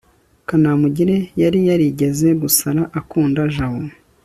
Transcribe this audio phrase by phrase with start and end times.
[0.47, 3.81] kanamugire yari yarigeze gusara akunda jabo